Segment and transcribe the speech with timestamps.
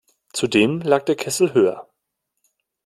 [0.33, 1.87] Zudem lag der Kessel höher.